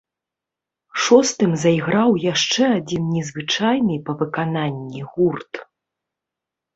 Шостым 1.01 1.51
зайграў 1.63 2.15
яшчэ 2.33 2.63
адзін 2.77 3.03
незвычайны 3.17 3.97
па 4.07 4.15
выкананні 4.23 5.01
гурт. 5.11 5.53